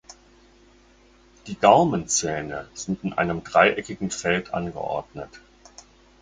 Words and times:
Die 1.45 1.55
Gaumenzähne 1.59 2.67
sind 2.73 3.03
in 3.03 3.13
einem 3.13 3.43
dreieckigen 3.43 4.09
Feld 4.09 4.51
angeordnet. 4.51 5.29